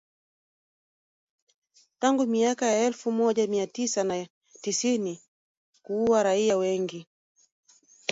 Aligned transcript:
Tangu 2.01 2.23
miaka 2.33 2.65
ya 2.71 2.79
elfu 2.87 3.11
moja 3.11 3.47
mia 3.47 3.67
tisa 3.67 4.27
tisini 4.61 5.11
na 5.13 5.17
kuua 5.81 6.23
raia 6.23 6.57
wengi. 6.57 7.07